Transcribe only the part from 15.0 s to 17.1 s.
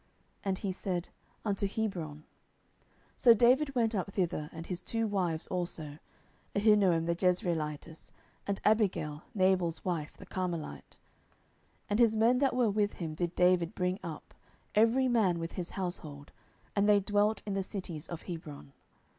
man with his household: and they